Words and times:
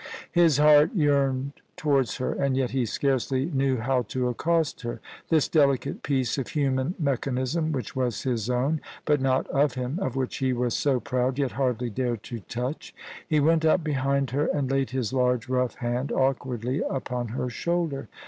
His 0.31 0.57
heart 0.57 0.95
yearned 0.95 1.51
towards 1.77 2.17
her, 2.17 2.33
and 2.33 2.57
yet 2.57 2.71
he 2.71 2.87
scarcely 2.87 3.45
knew 3.45 3.77
how 3.77 4.01
to 4.09 4.29
accost 4.29 4.81
her— 4.81 4.99
this 5.29 5.47
delicate 5.47 6.01
piece 6.01 6.39
of 6.39 6.47
human 6.47 6.95
mechanism 6.97 7.71
which 7.71 7.95
was 7.95 8.23
his 8.23 8.49
own, 8.49 8.81
but 9.05 9.21
not 9.21 9.45
of 9.51 9.75
him, 9.75 9.99
of 10.01 10.15
which 10.15 10.37
he 10.37 10.53
was 10.53 10.73
so 10.73 10.99
proud, 10.99 11.37
yet 11.37 11.51
hardly 11.51 11.91
dared 11.91 12.23
to 12.23 12.39
touch. 12.39 12.95
He 13.27 13.39
went 13.39 13.63
up 13.63 13.83
behind 13.83 14.31
her 14.31 14.47
and 14.47 14.71
laid 14.71 14.89
his 14.89 15.13
large 15.13 15.47
rough 15.47 15.75
hand 15.75 16.11
awkwardly 16.11 16.81
upon 16.89 17.27
her 17.27 17.51
shoulder. 17.51 18.07